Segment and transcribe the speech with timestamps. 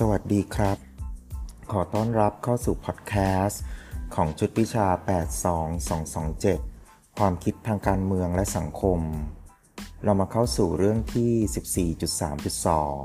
[0.00, 0.78] สวัสดีครับ
[1.72, 3.14] ขอต้อนรับเข้าสู่พอดแค
[3.44, 3.62] สต์
[4.14, 4.86] ของชุดวิชา
[5.82, 9.00] 82227 ความคิดทางการเมืองและสังคม
[10.04, 11.92] เรามาเข้าสู่เรื่องที่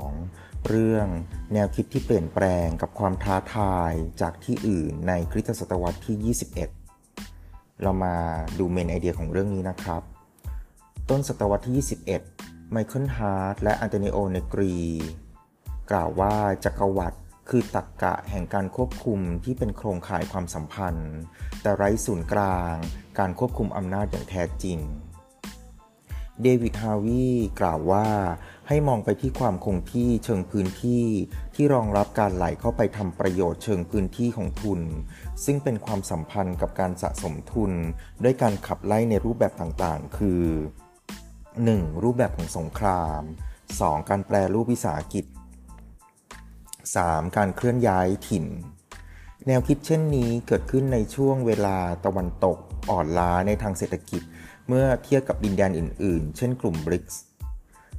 [0.02, 1.06] 14.3.2 เรื่อง
[1.52, 6.34] แนวคิดที่เปลี่ยนแปลงกับความท้าทายจากที่อื่นในคริสตศตวรรษที่
[7.04, 8.16] 21 เรามา
[8.58, 10.02] ดูเมนไอเดียของเรื่องนี้นะครับ
[11.10, 11.74] ต้นศตวรรษที่
[12.28, 14.76] 21 ไมเคิลฮาร์ดและอันโตนิโอเนกรี
[15.92, 21.12] กล่าวว่าจักรวรรดิคือตรรกะแห่งการควบคุมที่เป็นโครงข่ายความสัมพันธ์
[21.62, 22.74] แต่ไร้ศูนย์กลาง
[23.18, 24.78] การควบคุมอำนาจอย่างแท้จริง
[26.42, 27.26] เดวิดฮาวี
[27.60, 28.06] กล่าวว่า
[28.68, 31.04] ให้มองไปที่ความคงที่เชิงพื้นที่
[31.54, 34.80] ที่รองรับการไหลเข้าไปทำประโยชน์เชิงพื้นที่ของทุน
[35.44, 37.72] ซึ่งเป็นความสัมพันธ์กับการสะสมทุน
[38.22, 40.44] ด้วยการขับไล่ในรูปแบบต่างๆ คือ
[41.22, 42.02] 1.
[42.02, 43.22] รูปแบบของสงคราม
[43.66, 44.08] 2.
[44.10, 45.24] การแปลรูปวิสาหกิจ
[46.90, 47.36] 3.
[47.36, 48.46] การเคลื่อนย้ายถิ่น
[49.46, 52.58] แนวคิดเช่นนี้เกิดขึ้นในช่วงเวลาตะวันตก
[52.90, 54.22] อ่อนล้าในทางเศรษฐกิจ
[54.68, 57.22] เมื่อเทียบกับดินแดนอื่น ๆ เช่นกลุ่มบริกส์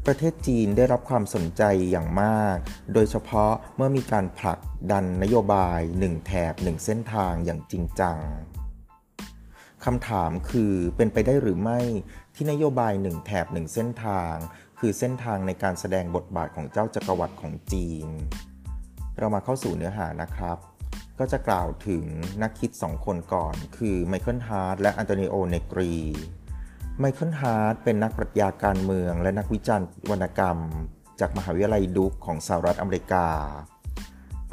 [0.06, 2.58] ประเทศจีนได้รับความสนใจอย่างมาก
[2.94, 4.60] โดยเฉพาะเมื่อมีการผลัก
[4.92, 8.18] ดันนโยบายหนึ่งแถบหนึ่งเส้นทางอย่างจริงจัง
[9.86, 11.80] คำถามคือเป็นไปได้หรือไม่
[12.36, 14.34] ที่นโยบายหนึ่งแถบหนึ่งเส้นทาง
[14.80, 18.08] คือเส้นทางในการแสดงบทบาทของเจ้าจักรวรรดิของจีน
[19.18, 20.58] เรามาเข้าสู่เนื้อหานะครับ
[21.20, 22.04] ก็จะกล่าวถึง
[22.42, 25.94] นักคิดสองคนก่อน คือไมเคิลฮาร์ดและอันโตนิโอ เนกรี
[27.00, 30.58] ไมเคิลฮาร์ดเป็นนักปรัชญาการเมือง และนักวิจารณ์วรรณกรรม
[31.20, 33.28] จากมหาวิทยาลัยดุ๊กของสหรัฐอเมริกา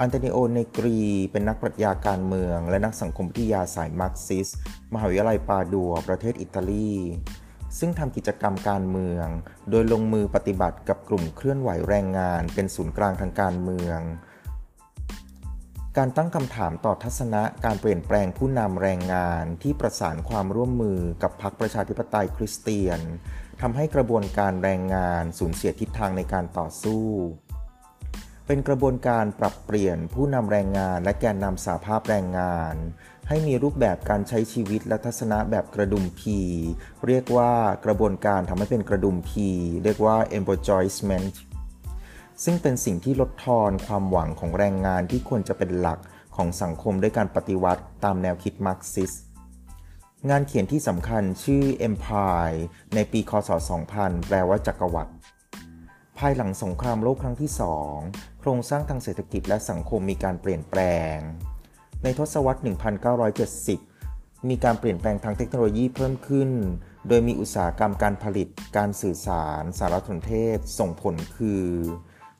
[0.00, 0.98] อันโตนิโอ เนกรี
[1.33, 4.48] เป็นนักปรัชญาการเมือง และนักสังคมวิทยาสายมาร์กซิส
[4.94, 6.94] มหาวิทยาลัยปาดัว ประเทศอิตาลี
[7.78, 9.27] ซึ่งทำกิจกรรมการเมือง
[9.70, 14.00] โดยลงมือปฏิบัติกับกลุ่มเคลื่อนไหวแรงงาน เป็นศูนย์กลางทางการเมือง
[15.99, 23.01] การตั้งคำถามต่อทัศนะการเปลี่ยนแปลงผู้นำแรงงานที่ประสานความร่วมมือกับพรรคประชาธิปไตยคริสเตียน
[23.61, 27.06] ทำให้กระบวนการแรงงานสูญเสียทิศทางในการต่อสู้
[28.47, 32.75] เป็นกระบวนการปรับเปลี่ยนผู้นำแรงงานและแกนนำสาภาพแรงงาน
[33.29, 36.39] ให้มีรูปแบบการใช้ชีวิตและทัศนะแบบกระดุมพี
[37.06, 37.53] เรียกว่า
[37.84, 39.49] กระบวนการทำให้เป็นกระดุมพี
[39.84, 41.34] เรียกว่า embodiment
[42.45, 45.99] ซึ่งเป็นสิ่งที่ลดทอนความหวังของแรงงานที่ควรจะเป็นหลัก
[46.37, 49.12] ของสังคมด้วยการปฏิวัติตามแนวคิดมาร์กซิส
[50.31, 52.56] งานเขียนที่สำคัญชื่อ Empire
[52.95, 53.50] ในปีคศ
[53.89, 55.12] 2000 แปลว่าจักรวรรดิ
[56.19, 57.97] ภายหลังสงครามโลกครั้งที่สอง
[58.41, 60.81] โครงสร้างทางเศรษฐกิจและสังคมมีการเปลี่ยนแปล
[61.15, 61.17] ง
[62.03, 62.61] ในทศวรรษ
[63.53, 66.50] 1970 มีการเปลี่ยนแปลงทางเทคโนโลยีเพิ่มขึ้น
[67.09, 71.65] โดยมีอุตสาหกรรมการผลิต การสื่อสาร สารสนเทศ ส่งผลคือ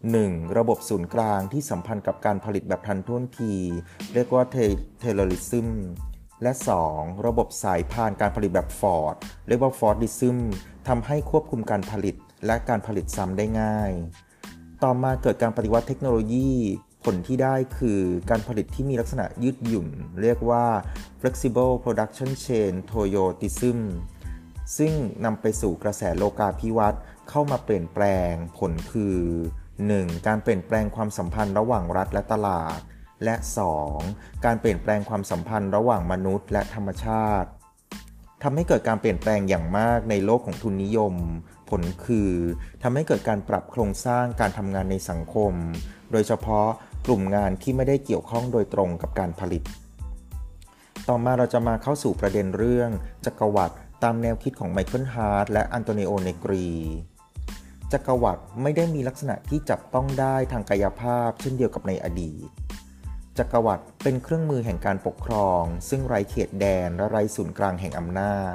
[0.09, 0.59] 1.
[0.59, 3.55] ระบบศูนย์กลางที่สัมพันธ์กับการผลิตแบบทันท่วงที
[4.15, 4.45] เรียกว่า
[5.01, 5.69] เทเลอริซึม
[6.43, 6.53] และ
[6.89, 7.27] 2.
[7.27, 9.15] ระบบสายพานการผลิตแบบฟอร์ด
[9.49, 10.39] เรียกว่า Fordism
[10.89, 12.17] ทำให้ควบคุมการผลิต
[12.47, 13.91] และการผลิตซ้ำได้ง่าย
[14.83, 16.51] ต่อมาเกิดการปฏิวัติเทคโนโลยี
[17.05, 18.01] ผลที่ได้คือ
[18.31, 19.89] การผลิตที่มีลักษณะยืดหยุ่น
[20.23, 20.65] เรียกว่า
[21.21, 23.79] flexible production เช่น Toyotism
[24.79, 24.93] ซึ่ง
[25.25, 29.17] นำไปสู่กระแสโลกาภิวัตน์เข้ามาเปลี่ยนแปลงผลคือ
[30.01, 30.27] 1.
[30.27, 32.79] การเปลี่ยนแปลงความสัมพันธ์ระหว่างรัฐและตลาด
[33.25, 33.35] และ
[33.91, 34.45] 2.
[34.45, 37.49] การเปลี่ยนแปลงความสัมพันธ์ระหว่างมนุษย์และธรรมชาติ
[38.43, 41.15] ทำให้เกิดการเปลี่ยนแปลงอย่างมากในโลกของทุนนิยม
[41.71, 42.33] ผลคือ
[42.83, 45.53] ทำให้เกิดการปรับโครงสร้างการทำงานในสังคม
[46.13, 46.69] โดยเฉพาะ
[47.07, 49.63] กลุ่มงานที่ไม่ได้เกี่ยวข้องโดยตรงกับการผลิต
[51.09, 52.91] ต่อมาเราจะมาเข้าสู่ประเด็นเรื่อง
[53.25, 56.69] จักรวรรดิตามแนวคิดของไมเคิลฮาร์ดและอันโตนิโอ เนกรี
[57.93, 62.49] จักรวรรดิไม่ได้มีลักษณะที่จับต้องได้ทางกายภาพ เช่นเดียวกับในอดีต
[63.39, 68.55] จักรวรรดิเป็นเครื่องมือแห่งการปกครอง ซึ่งไร้เขตแดนและไร้ศูนย์กลางแห่งอำนาจ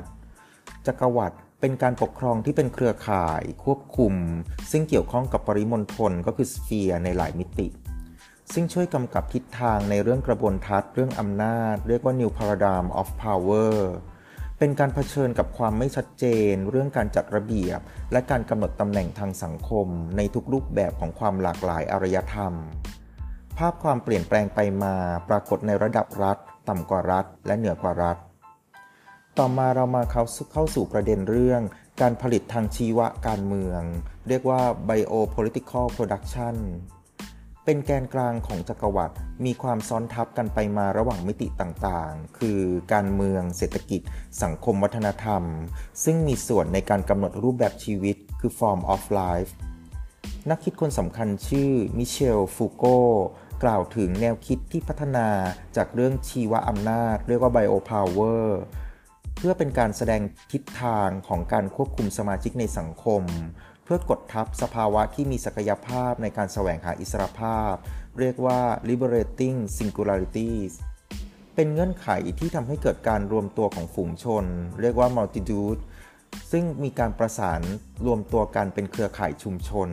[0.88, 4.14] จักรวรรดิเป็นการปกครองที่เป็นเครือข่าย ควบคุม
[4.72, 7.68] ซึ่งเกี่ยวข้องกับปริมณฑลก็คือสเฟียร์ในหลายมิติ
[8.54, 13.76] ซึ่งช่วยกำกับทิศทางในเรื่องกระบวนทัศน์เรื่องอำนาจ เรียกว่า New Paradigm of Power
[14.60, 17.80] เป็นการเผชิญกับความไม่ชัดเจน เรื่องการจัดระเบียบ
[18.12, 19.88] และการกำหนดตำแหน่งทางสังคม
[20.18, 22.54] ในทุกรูปแบบของความหลากหลายอารยธรรม
[23.57, 24.96] ภาพความเปลี่ยนแปลงไปมา
[25.30, 26.38] ปรากฏในระดับรัฐ
[26.69, 28.18] ต่ำกว่ารัฐ และเหนือกว่ารัฐ
[29.38, 30.24] ต่อมาเรามาเข้า
[30.54, 31.62] เข้าสู่ประเด็นเรื่อง
[32.02, 33.81] การผลิตทางชีวะการเมือง
[34.28, 36.56] เรียกว่า biopolitical production
[37.66, 39.16] เป็นแกนกลางของจักรวรรดิ
[39.46, 42.60] มีความซ้อนทับกันไปมาระหว่างมิติต่างๆ คือ
[42.94, 44.02] การเมือง เศรษฐกิจ
[44.44, 45.44] สังคมวัฒนธรรม
[46.04, 49.52] ซึ่งมีส่วนในการกำหนดรูปแบบชีวิต คือ form of life
[50.50, 52.84] นักคิดคนสำคัญชื่อมิเชลฟูโก
[53.64, 55.28] กล่าวถึงแนวคิดที่พัฒนา
[55.76, 58.46] จากเรื่องชีวอำนาจ เรียกว่า biopower
[59.36, 60.22] เพื่อเป็นการแสดง
[60.52, 63.24] ทิศทางของการควบคุมสมาชิกในสังคม
[63.86, 67.74] เพื่อกดทับสภาวะที่มีศักยภาพในการแสวงหาอิสรภาพ
[68.20, 68.60] เรียกว่า
[68.90, 70.72] liberating singularities
[71.56, 72.08] เป็นเงื่อนไข
[72.40, 74.46] ที่ทำให้เกิดการรวมตัวของฝูงชน
[74.82, 75.80] เรียกว่า multitude
[76.52, 77.62] ซึ่งมีการประสาน
[78.06, 79.90] รวมตัวกันเป็นเครือข่ายชุมชน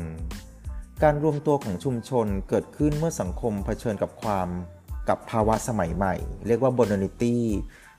[1.03, 4.49] การรวมตัวของชุมชนเกิดขึ้นเมื่อสังคมเผชิญกับความ
[5.09, 6.15] กับภาวะสมัยใหม่
[6.47, 7.37] เรียกว่า modernity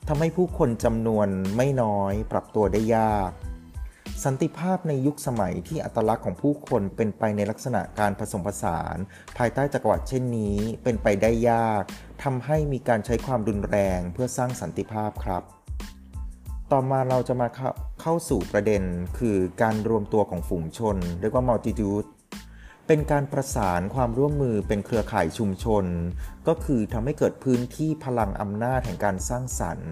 [0.08, 3.32] ทำให้ผู้คนจำนวนไม่น้อยปรับตัวได้ยาก
[4.24, 8.98] สันติภาพในยุคสมัยที่อัตลักษณ์ของผู้คนเป็นไปในลักษณะการผสมผสาน
[9.38, 11.84] ภายใต้จักรวรรดิเช่นนี้เป็นไปได้ยาก
[12.24, 15.44] ทำให้มีการใช้ความรุนแรงเพื่อสร้างสันติภาพครับ
[16.72, 17.48] ต่อมาเราจะมา
[18.02, 18.84] เข้าสู่ประเด็น
[19.18, 22.08] คือการรวมตัวของฝูงชน เรียกว่า multitude
[22.88, 25.86] เป็นการประสานความร่วมมือเป็นเครือข่ายชุมชน
[26.48, 29.92] ก็คือทำให้เกิดพื้นที่พลังอำนาจแห่งการสร้างสรรค์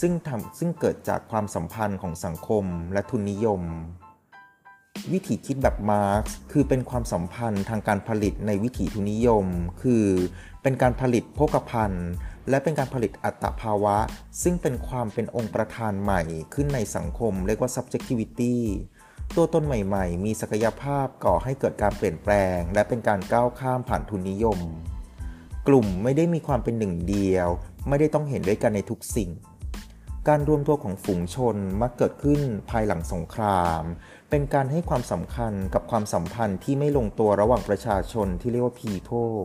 [0.00, 3.62] ซึ่งทำซึ่งเกิดจากความสัมพันธ์ของสังคมและทุนนิยม
[5.12, 9.46] วิธีคิดแบบมาร์กซ์คือเป็นความสัมพันธ์ทางการผลิตในวิถีทุนนิยม
[9.82, 10.04] คือ
[10.62, 12.08] เป็นการผลิตโภคภัณฑ์
[12.48, 13.98] และเป็นการผลิตอัตภาวะ
[14.42, 16.22] ซึ่งเป็นความเป็นองค์ประธานใหม่
[16.54, 18.56] ขึ้นในสังคมเรียกว่า subjectivity
[19.36, 24.58] ตัวตนใหม่ๆ มีศักยภาพก่อให้เกิดการเปลี่ยนแปลง และเป็นการก้าวข้ามผ่านทุนนิยม
[25.68, 27.48] กลุ่มไม่ได้มีความเป็นหนึ่งเดียว
[27.88, 29.30] ไม่ได้ต้องเห็นด้วยกันในทุกสิ่ง
[30.28, 32.40] การรวมตัวของฝูงชนมักเกิดขึ้น
[32.70, 33.82] ภายหลังสงคราม
[34.30, 39.36] เป็นการให้ความสำคัญกับความสัมพันธ์ที่ไม่ลงตัวระหว่างประชาชนที่เรียกว่า people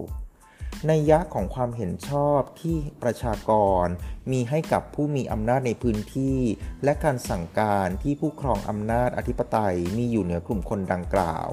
[0.85, 3.51] ในยะของความเห็นชอบที่ประชาก
[3.83, 3.85] ร
[4.31, 6.39] มีให้กับผู้มีอำนาจในพื้นที่
[6.83, 11.47] และการสั่งการที่ผู้ครองอำนาจอธิปไตยมีอยู่เหนือกลุ่มคนดังกล่าว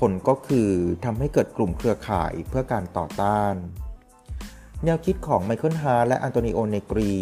[0.00, 0.70] ผลก็คือ
[1.04, 3.54] ทำให้เกิดกลุ่มเครือข่ายเพื่อการต่อต้าน
[4.84, 7.14] แนวคิดของไมเคิลฮาร์ดและอันโตนิโอเนกรี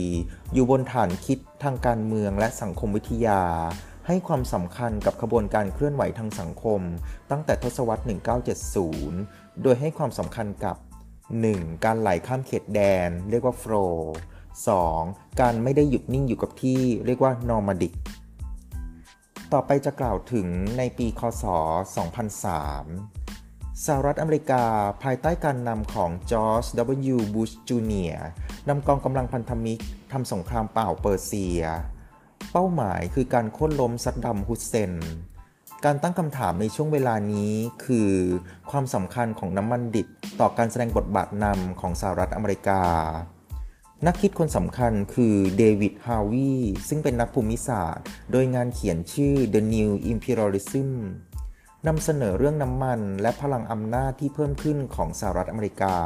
[0.53, 3.43] อยู่บนฐานคิดทางการเมืองและสังคมวิทยา
[4.07, 6.81] ให้ความสำคัญกับขบวนการเคลื่อนไหวทางสังคม
[7.31, 8.03] ตั้งแต่ทศวรรษ
[8.83, 10.77] 1970 โดยให้ความสำคัญกับ
[11.37, 11.85] 1.
[11.85, 13.97] การไหลข้ามเขตแดน เรียกว่า flow
[14.67, 15.41] 2.
[15.41, 17.93] การไม่ได้หยุดนิ่งอยู่กับที่เรียกว่า nomadic
[19.53, 20.47] ต่อไปจะกล่าวถึง
[20.79, 21.45] ในปี คศ
[22.25, 24.65] 2003 สหรัฐอเมริกา
[25.03, 26.65] ภายใต้การนำของจอร์จ
[27.15, 27.17] W.
[27.35, 28.29] บุชจูเนียร์
[28.69, 31.63] นำกองกำลังพันธมิตรทำสงครามอ่าวเปอร์เซีย
[32.53, 34.93] เป้าหมายคือการโค่นล้มซัดดัมฮุสเซน
[35.87, 37.55] การตั้งคำถามในช่วงเวลานี้
[37.85, 38.11] คือ
[38.71, 40.09] ความสำคัญของน้ำมันดิบ
[40.41, 42.83] ต่อการแสดงบทบาทนำของสหรัฐอเมริกา
[44.07, 46.55] นักคิดคนสำคัญคือเดวิด ฮาร์วีย์
[46.89, 50.91] ซึ่งเป็นนักภูมิศาสตร์ โดยงานเขียนชื่อ The New Imperialism
[51.87, 55.97] นำเสนอเรื่องน้ำมันและพลังอำนาจที่เพิ่มขึ้นของสหรัฐอเมริกา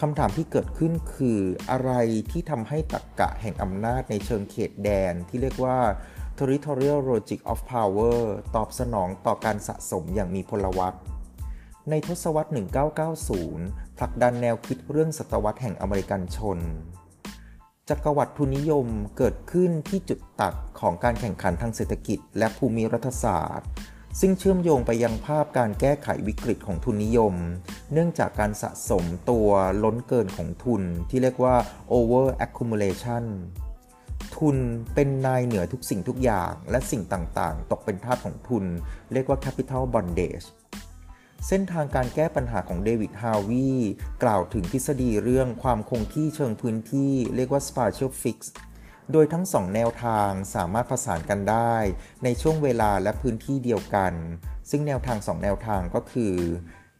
[0.00, 1.90] คำถามที่เกิดขึ้นคืออะไร
[2.30, 5.78] ที่ทำให้ตรกกะแห่งอำนาจในเชิงเขตแดนที่เรียกว่า
[6.38, 8.18] territorial logic of power
[8.56, 10.94] ตอบสนองต่อการสะสมอย่างมีพลวัต
[11.90, 12.50] ในทศวรรษ
[13.22, 16.58] 1990 ผลักดันแนวคิดเรื่องศตวรรษแห่งอเมริกันชน
[17.88, 18.86] จักรวรรดิทุนนิยม
[19.16, 23.68] เกิดขึ้นที่จุดตัดของการแข่งขันทางเศรษฐกิจและภูมิรัฐศาสตร์
[24.20, 27.34] ซึ่งเชื่อมโยงไปยังภาพการแก้ไขวิกฤตของทุนนิยม
[27.92, 29.48] เนื่องจากการสะสมตัว
[29.84, 31.56] ล้นเกินของทุนที่เรียกว่า
[31.96, 33.24] over accumulation
[34.38, 34.56] ทุน
[34.94, 38.64] เป็นนายเหนือทุกสิ่งทุกอย่าง และสิ่งต่างๆ ตกเป็นทาสของทุน
[39.12, 40.46] เรียกว่า capital bondage
[41.46, 43.70] เส้นทางการแก้ปัญหาของเดวิดฮาวี
[44.22, 48.38] กล่าวถึงทฤษฎีเรื่องความคงที่เชิงพื้นที่ เรียกว่า spatial fix
[49.12, 51.74] โดยทั้งสองแนวทางสามารถผสานกันได้
[52.24, 54.12] ในช่วงเวลาและพื้นที่เดียวกัน
[54.70, 56.34] ซึ่งแนวทางสองแนวทางก็คือ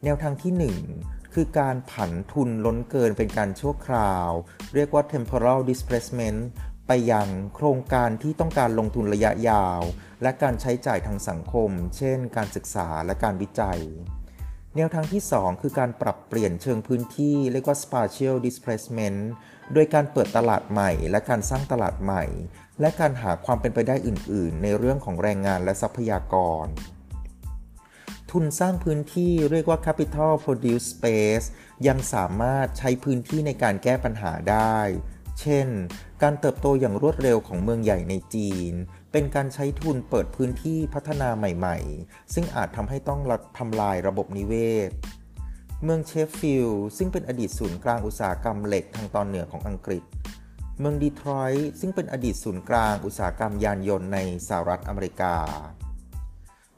[0.04, 0.52] แนวทางที่
[0.98, 4.30] 1 คือการผันทุนล้นเกินเป็นการชั่วคราว
[4.74, 6.40] เรียกว่า temporal displacement
[6.88, 9.80] ไปยังโครงการที่ต้องการลงทุนระยะยาว
[10.22, 13.80] และการใช้จ่ายทางสังคม เช่น การศึกษาและการวิจัย
[14.76, 19.20] แนวทางที่ 2 คือการปรับเปลี่ยนเชิงพื้นที่เรียกว่า spatial displacement
[19.72, 22.24] โดยการเปิดตลาดใหม่ และการสร้างตลาดใหม่
[22.80, 26.66] และการหาความเป็นไปได้อื่น ๆ ในเรื่องของแรงงานและทรัพยากร
[28.30, 31.46] ทุนสร้างพื้นที่เรียกว่า capital produce space
[31.88, 34.78] ยังสามารถใช้พื้นที่ในการแก้ปัญหาได้
[35.40, 35.68] เช่น
[36.22, 38.72] การเติบโตอย่างรวดเร็วของเมืองใหญ่ในจีน
[39.12, 43.20] เป็นการใช้ทุนเปิดพื้นที่พัฒนาใหม่ๆ ซึ่งอาจทำให้ต้อง
[43.58, 44.54] ทำลายระบบนิเว
[44.88, 44.90] ศ
[45.84, 50.02] เมืองเชฟฟิลด์ซึ่งเป็นอดีตศูนย์กลางอุตสาหกรรมเหล็กทางตอนเหนือของอังกฤษ
[50.80, 54.18] เมืองดีทรอยต์ซึ่งเป็นอดีตศูนย์กลางอุตสาหกรรมยานยนต์ใน
[54.48, 55.34] สหรัฐอเมริกา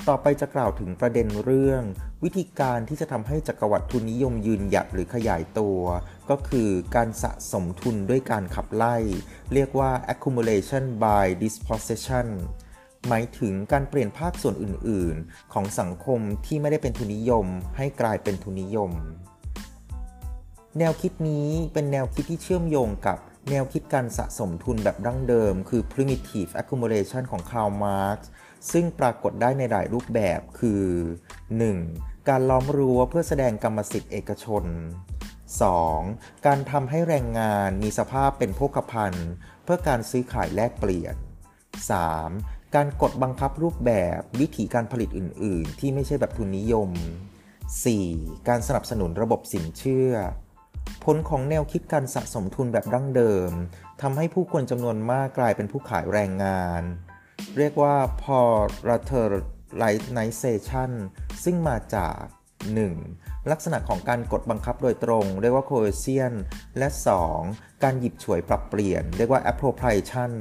[0.09, 1.83] ต่อไปจะกล่าวถึงประเด็นเรื่อง
[2.25, 5.81] วิธีการที่จะทำให้จักรวรรดิทุนนิยมยืนหยัดหรือขยายตัว
[6.31, 8.97] ก็คือการสะสมทุนด้วยการขับไล่
[9.53, 12.27] เรียกว่า accumulation by dispossession
[13.09, 18.91] หมายถึงการเปลี่ยนภาคส่วนอื่น ๆ ของสังคมที่ไม่ได้เป็นทุนนิยม ให้กลายเป็นทุนนิยม
[20.79, 28.29] แนวคิดนี้เป็นแนวคิดที่เชื่อมโยงกับ แนวคิดการสะสมทุนแบบดั้งเดิม คือ primitive accumulation ของคาร์ลมาร์กซ์
[28.73, 30.85] ซึ่งปรากฏได้ในหลายรูปแบบคือ
[31.57, 32.29] 1.
[32.29, 34.65] การล้อมรั้วเพื่อแสดงกรรมสิทธิ์เอกชน
[35.55, 36.47] 2.
[36.47, 39.29] การทำให้แรงงานมีสภาพเป็นโภคภัณฑ์
[39.65, 41.17] เพื่อการซื้อขายแลกเปลี่ยน
[41.95, 42.75] 3.
[42.75, 46.91] การกดบังคับรูปแบบวิธีการผลิตอื่น ๆ ที่ไม่ใช่แบบทุนนิยม
[47.69, 48.49] 4.
[48.49, 50.13] การสนับสนุนระบบสินเชื่อ
[51.05, 53.51] ผลของแนวคิดการสะสมทุนแบบดั้งเดิม
[54.03, 56.83] ทำให้ผู้คนจำนวนมากกลายเป็นผู้ขายแรงงาน
[57.59, 57.95] เรียกว่า
[58.25, 60.91] polarization
[61.45, 62.17] ซึ่งมาจาก
[62.89, 63.51] 1.
[63.51, 66.33] ลักษณะของการกดบังคับโดยตรง เรียกว่า coercion
[66.79, 66.89] และ
[67.37, 67.83] 2.
[67.83, 70.33] การหยิบฉวยปรับเปลี่ยน เรียกว่า appropriation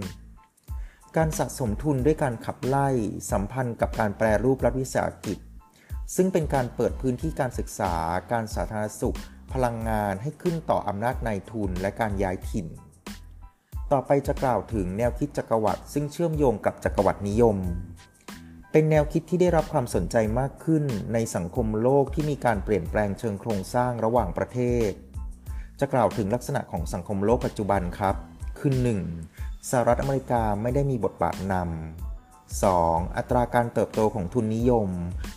[1.18, 2.90] การสะสมทุนด้วยการขับไล่
[3.32, 5.38] สัมพันธ์กับการแปรรูปรัฐวิสาหกิจ
[6.16, 7.94] ซึ่งเป็นการเปิดพื้นที่การศึกษา
[8.32, 9.18] การสาธารณสุข
[9.54, 12.68] พลังงานให้ขึ้นต่ออำนาจนายทุนและการย้ายถิ่น
[13.92, 17.58] ต่อไปจะกล่าวถึงแนวคิดจักรวรรดิซึ่งเชื่อมโยงกับจักรวรรดินิยม
[18.72, 24.90] เป็นแนวคิดที่ได้รับความสนใจมากขึ้นในสังคมโลกที่มีการเปลี่ยนแปลงเชิงโครงสร้างระหว่างประเทศ
[25.80, 28.16] จะกล่าวถึงลักษณะของสังคมโลกปัจจุบันครับ
[28.60, 28.72] คือ
[29.22, 29.70] 1.
[29.70, 33.18] สหรัฐอเมริกาไม่ได้มีบทบาทนำ 2.
[33.18, 34.90] อัตราการเติบโตของทุนนิยม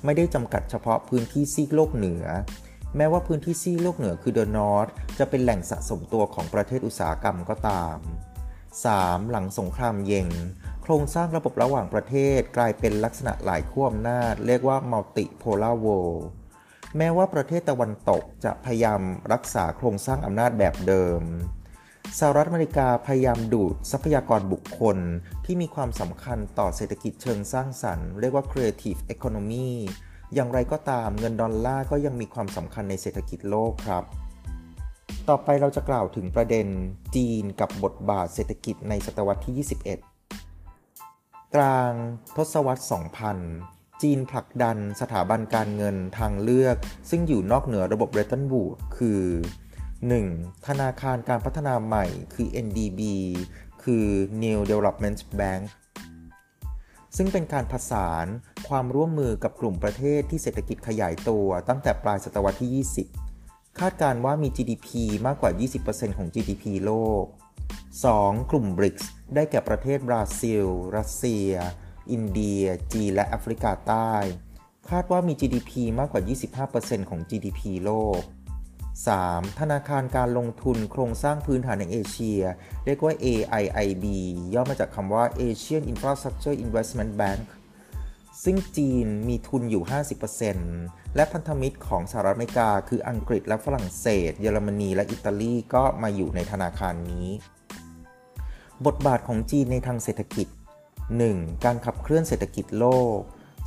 [0.05, 2.25] ไม่ได้จำกัดเฉพาะพื้นที่ซีกโลกเหนือ
[2.97, 7.97] แม้ว่าพื้นที่ซีโลกเหนือคือเดอะนอร์ทจะเป็นแหล่งสะสมตัวของประเทศอุตสาหกรรมก็ตาม
[8.61, 9.31] 3.
[9.31, 10.29] หลังสงครามเย็น
[10.83, 16.23] โครงสร้างระบบระหว่างประเทศกลายเป็นลักษณะหลายขั้วอำนาจ เรียกว่า multipolar world
[16.97, 19.01] แม้ว่าประเทศตะวันตกจะพยายาม
[19.33, 21.23] รักษาโครงสร้างอำนาจแบบเดิม
[22.19, 24.99] สหรัฐอเมริกาพยายามดูดทรัพยากรบุคคล
[25.45, 29.71] ที่มีความสำคัญต่อเศรษฐกิจเชิงสร้างสรรค์ เรียกว่า creative economy
[30.35, 34.05] อย่างไรก็ตามเงินดอลลาร์ก็ยังมีความสำคัญในเศรษฐกิจโลกครับ
[35.29, 36.67] ต่อไปเราจะกล่าวถึงประเด็น
[37.17, 39.55] จีนกับบทบาทเศรษฐกิจในศตวรรษที่
[40.67, 41.93] 21 กลาง
[42.37, 42.83] ทศวรรษ
[43.43, 46.77] 2000 จีนผลักดันสถาบันการเงินทางเลือก
[47.11, 49.23] ซึ่งอยู่นอกเหนือระบบเรตันบูดคือ
[49.93, 50.67] 1.
[50.67, 53.01] ธนาคารการพัฒนาใหม่คือ NDB
[53.83, 54.05] คือ
[54.43, 55.63] New Development Bank
[57.17, 58.27] ซึ่งเป็นการผสาน
[58.69, 62.87] ความร่วมมือกับกลุ่มประเทศที่เศรษฐกิจขยายตัวตั้งแต่ปลายศตวรรษที่
[63.29, 64.89] 20 คาดการว่ามี GDP
[65.27, 65.51] มากกว่า
[65.85, 66.93] 20%ของ GDP โล
[67.23, 67.25] ก
[67.89, 68.51] 2.
[68.51, 69.05] กลุ่ม BRICS
[69.35, 70.65] ได้แก่ประเทศบราซิล
[70.97, 71.51] รัสเซีย
[72.11, 74.13] อินเดีย จีน และแอฟริกาใต้
[74.91, 76.23] คาดว่ามี GDP มากกว่า
[76.69, 78.21] 25%ของ GDP โลก
[79.01, 79.61] 3.
[79.61, 82.43] ธนาคารการลงทุนโครงสร้างพื้นฐานในเอเชีย
[82.85, 84.05] เรียกว่า AIIB
[84.55, 87.45] ย่อมาจากคำว่า Asian Infrastructure Investment Bank
[88.45, 89.83] ซึ่งจีนมีทุนอยู่
[90.49, 97.27] 50%และพันธมิตรของสหรัฐอเมริกา คืออังกฤษและฝรั่งเศส เยอรมนีและอิตาลีก็มาอยู่ในธนาคารนี้
[98.87, 100.49] บทบาทของจีนในทางเศรษฐกิจ
[101.07, 101.65] 1.
[101.65, 103.19] การขับเคลื่อนเศรษฐกิจโลก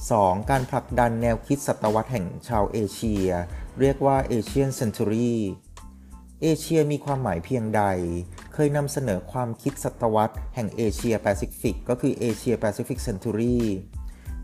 [0.04, 0.50] 2.
[0.50, 3.28] การผลักดันแนวคิดศตวรรษแห่งชาวเอเชีย
[3.80, 5.34] เรียกว่า Asian Century
[6.42, 7.84] เอเชียมีความหมายเพียงใด
[8.54, 13.60] เคยนำเสนอความคิดศตวรรษแห่งเอเชียแปซิฟิกก็คือ Asia Pacific Century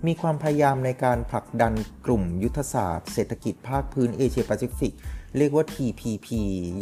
[0.06, 1.74] มีความพยายามในการผลักดัน
[2.06, 4.94] กลุ่มยุทธศาสตร์เศรษฐกิจภาคพื้นเอเชียแปซิฟิก
[5.38, 6.28] เรียกว่า TPP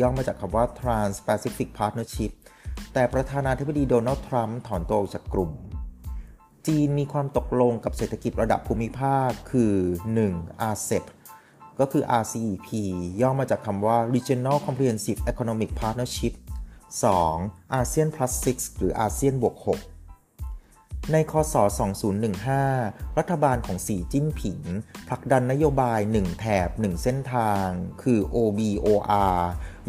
[0.01, 2.31] ย่อมาจากคำว่า Trans-Pacific Partnership
[2.93, 5.51] แต่ประธานาธิบดีโดนัลด์ทรัมป์ถอนตัวออกจากกลุ่ม
[6.69, 9.73] จีนมีความตกลงกับเศรษฐกิจระดับภูมิภาคคือ
[10.23, 10.71] 1.
[10.73, 11.03] RCEP
[11.79, 12.67] ก็คือ RCEP
[13.21, 16.33] ย่อมาจากคำว่า Regional Comprehensive Economic Partnership
[17.03, 17.79] 2.
[17.79, 21.55] ASEAN Plus 6 หรืออาเซียนบวก 6 ในคศ
[22.57, 24.59] 2015 รัฐบาลของสีจิ้นผิง
[25.09, 27.67] ผลักดันนโยบาย 1 แถบ 1 เส้นทาง
[28.01, 29.35] คือ OBOR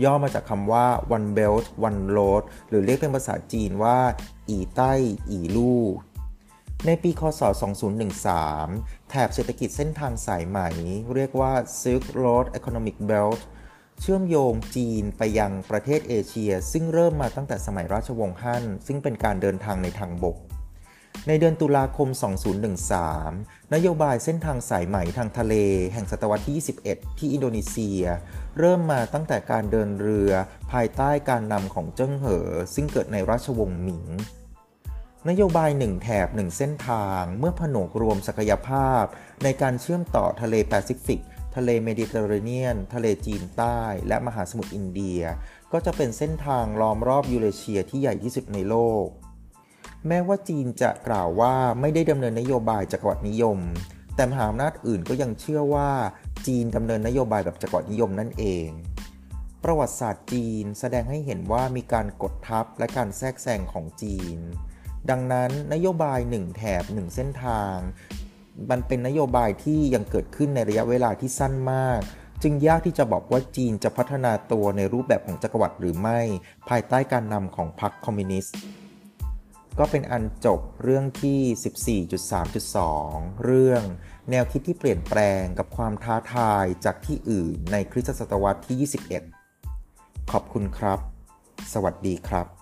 [0.04, 3.98] ย่อมาจากคำว่า One Belt One Road หรือเรียกเป็นภาษาจีนว่า
[4.48, 4.92] อีใต้
[5.30, 5.84] อีลู่
[6.86, 7.42] ในปีคศ
[8.30, 10.58] 2013 แถบเศรษฐกิจเส้นทางสายไหม
[11.14, 13.40] เรียกว่า Silk Road Economic Belt
[14.00, 20.36] เชื่อมโยงจีนไปยังประเทศเอเชีย ซึ่งเริ่มมาตั้งแต่สมัยราชวงศ์ฮั่น ซึ่งเป็นการเดินทางในทางบก
[21.28, 22.08] ในเดือนตุลาคม
[22.90, 25.54] 2013 นโยบายเส้นทางสายไหมทางทะเล
[25.92, 26.56] แห่งศตวรรษที่
[26.90, 28.02] 21 ที่อินโดนีเซีย
[28.58, 30.30] เริ่มมาตั้งแต่การเดินเรือ
[30.72, 34.06] ภายใต้การนำของเจิ้งเหอ ซึ่งเกิดในราชวงศ์หมิง
[35.28, 39.04] นโยบายหนึ่งแถบหนึ่งเส้นทางเมื่อผนวกรวมศักยภาพ
[39.42, 41.20] ในการเชื่อมต่อทะเลแปซิฟิก
[41.56, 45.20] ทะเลเมดิเตอร์เรเนียน ทะเลจีนใต้ และมหาสมุทรอินเดีย
[45.72, 49.06] ก็จะเป็นเส้นทางล้อมรอบยูเรเชียที่ใหญ่ที่สุดในโลก
[50.06, 53.58] แม้ว่าจีนจะกล่าวว่าไม่ได้ดำเนินนโยบายจักรวรรดินิยม
[54.16, 55.90] แต่มหาอำนาจอื่นก็ยังเชื่อว่า
[56.46, 58.68] จีนดำเนินนโยบายแบบจักรวรรดินิยมนั่นเอง
[59.64, 64.38] ประวัติศาสตร์จีนแสดงให้เห็นว่ามีการกดทับและการแทรกแซงของจีน
[65.10, 67.76] ดังนั้นนโยบายหนึ่งแถบหนึ่งเส้นทาง
[68.70, 72.00] มันเป็นนโยบายที่ยังเกิดขึ้นในระยะเวลาที่สั้นมาก
[72.42, 76.20] จึงยากที่จะบอกว่าจีนจะพัฒนาตัวในรูปแบบของจักรวรรดิหรือไม่
[76.68, 78.56] ภายใต้การนำของพรรคคอมมิวนิสต์
[79.78, 83.82] ก็เป็นอันจบเรื่องที่ 14.3.2 เรื่อง
[84.30, 88.88] แนวคิดที่เปลี่ยนแปลงกับความท้าทายจากที่อื่นในคริสตศตวรรษที่
[89.50, 90.98] 21 ขอบคุณครับ
[91.72, 92.59] สวัสดีครับ